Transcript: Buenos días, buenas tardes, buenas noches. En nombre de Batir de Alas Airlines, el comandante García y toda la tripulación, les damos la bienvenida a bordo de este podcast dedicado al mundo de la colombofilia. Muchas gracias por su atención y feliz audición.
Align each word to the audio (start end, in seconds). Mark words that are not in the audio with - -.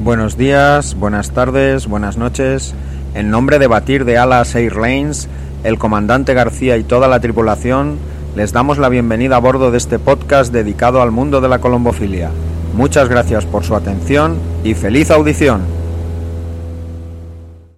Buenos 0.00 0.36
días, 0.36 0.94
buenas 0.94 1.32
tardes, 1.32 1.88
buenas 1.88 2.16
noches. 2.16 2.72
En 3.14 3.30
nombre 3.30 3.58
de 3.58 3.66
Batir 3.66 4.04
de 4.04 4.16
Alas 4.16 4.54
Airlines, 4.54 5.28
el 5.64 5.76
comandante 5.76 6.34
García 6.34 6.76
y 6.76 6.84
toda 6.84 7.08
la 7.08 7.18
tripulación, 7.18 7.98
les 8.36 8.52
damos 8.52 8.78
la 8.78 8.90
bienvenida 8.90 9.34
a 9.34 9.40
bordo 9.40 9.72
de 9.72 9.78
este 9.78 9.98
podcast 9.98 10.52
dedicado 10.52 11.02
al 11.02 11.10
mundo 11.10 11.40
de 11.40 11.48
la 11.48 11.58
colombofilia. 11.58 12.30
Muchas 12.76 13.08
gracias 13.08 13.44
por 13.44 13.64
su 13.64 13.74
atención 13.74 14.36
y 14.62 14.74
feliz 14.74 15.10
audición. 15.10 15.77